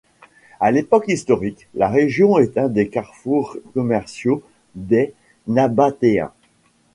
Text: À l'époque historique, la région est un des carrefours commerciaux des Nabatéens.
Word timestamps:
À 0.59 0.71
l'époque 0.71 1.09
historique, 1.09 1.67
la 1.75 1.87
région 1.87 2.39
est 2.39 2.57
un 2.57 2.69
des 2.69 2.89
carrefours 2.89 3.55
commerciaux 3.75 4.41
des 4.73 5.13
Nabatéens. 5.45 6.33